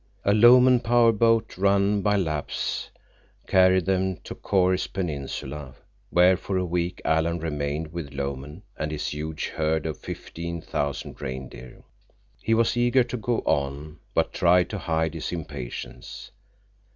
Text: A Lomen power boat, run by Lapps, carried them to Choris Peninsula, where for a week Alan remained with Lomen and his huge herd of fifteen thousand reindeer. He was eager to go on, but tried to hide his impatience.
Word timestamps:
A 0.25 0.33
Lomen 0.33 0.79
power 0.79 1.11
boat, 1.11 1.59
run 1.59 2.01
by 2.01 2.15
Lapps, 2.15 2.89
carried 3.45 3.85
them 3.85 4.17
to 4.23 4.33
Choris 4.33 4.87
Peninsula, 4.87 5.75
where 6.09 6.35
for 6.35 6.57
a 6.57 6.65
week 6.65 7.03
Alan 7.05 7.37
remained 7.37 7.93
with 7.93 8.11
Lomen 8.11 8.63
and 8.79 8.91
his 8.91 9.09
huge 9.09 9.49
herd 9.49 9.85
of 9.85 9.99
fifteen 9.99 10.59
thousand 10.59 11.21
reindeer. 11.21 11.83
He 12.41 12.55
was 12.55 12.75
eager 12.75 13.03
to 13.03 13.15
go 13.17 13.41
on, 13.45 13.99
but 14.15 14.33
tried 14.33 14.71
to 14.71 14.79
hide 14.79 15.13
his 15.13 15.31
impatience. 15.31 16.31